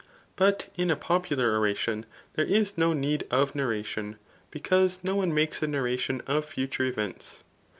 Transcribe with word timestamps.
But 0.35 0.69
in 0.75 0.89
a 0.89 0.95
popular 0.95 1.55
oration, 1.59 2.07
there 2.33 2.47
is 2.47 2.75
no 2.75 2.91
need 2.91 3.27
of 3.29 3.53
narradon, 3.53 4.15
because 4.49 5.03
no 5.03 5.15
one 5.15 5.31
makes 5.31 5.61
a 5.61 5.67
narration 5.67 6.23
of 6.25 6.43
future 6.45 6.85
events. 6.85 7.43